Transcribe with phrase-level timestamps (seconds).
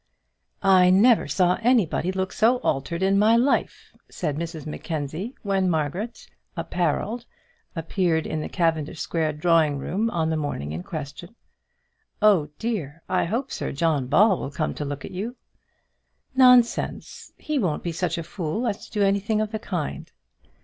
[0.63, 6.27] "I never saw anybody look so altered in my life," said Mrs Mackenzie, when Margaret,
[6.57, 7.27] apparelled,
[7.75, 11.35] appeared in the Cavendish Square drawing room on the morning in question.
[12.19, 15.35] "Oh, dear, I hope Sir John Ball will come to look at you."
[16.35, 17.31] "Nonsense!
[17.37, 20.11] he won't be such a fool as to do anything of the kind."